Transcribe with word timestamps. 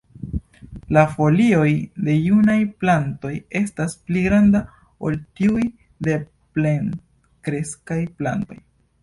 La 0.95 1.01
folioj 1.17 1.65
de 2.07 2.15
junaj 2.21 2.55
plantoj 2.83 3.31
estas 3.59 3.93
pli 4.07 4.25
granda 4.29 4.63
ol 5.11 5.19
tiuj 5.41 5.69
de 6.09 6.17
plenkreskaj 6.59 8.01
plantoj. 8.19 8.61